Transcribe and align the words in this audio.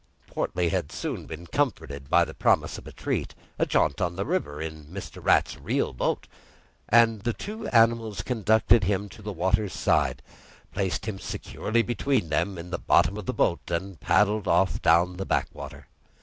Portly 0.25 0.69
had 0.69 0.91
soon 0.91 1.27
been 1.27 1.45
comforted 1.45 2.09
by 2.09 2.25
the 2.25 2.33
promise 2.33 2.79
of 2.79 2.87
a 2.87 2.91
treat—a 2.91 3.67
jaunt 3.67 4.01
on 4.01 4.15
the 4.15 4.25
river 4.25 4.59
in 4.59 4.85
Mr. 4.85 5.23
Rat's 5.23 5.57
real 5.59 5.93
boat; 5.93 6.25
and 6.89 7.21
the 7.21 7.33
two 7.33 7.67
animals 7.67 8.23
conducted 8.23 8.85
him 8.85 9.09
to 9.09 9.21
the 9.21 9.31
water's 9.31 9.73
side, 9.73 10.23
placed 10.73 11.05
him 11.05 11.19
securely 11.19 11.83
between 11.83 12.29
them 12.29 12.57
in 12.57 12.71
the 12.71 12.79
bottom 12.79 13.15
of 13.15 13.27
the 13.27 13.31
boat, 13.31 13.69
and 13.69 13.99
paddled 13.99 14.47
off 14.47 14.81
down 14.81 15.17
the 15.17 15.23
backwater. 15.27 15.85